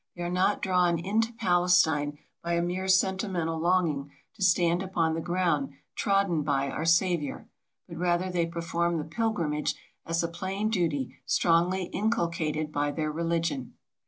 [0.15, 5.21] They are not drawn into Palestine by a mere sentimental longing to stand upon the
[5.21, 7.47] ground trodden by our Saviour,
[7.87, 9.75] but rather they perform the pilgrimage
[10.07, 13.75] as a plain duty strongly in culcated by their religion.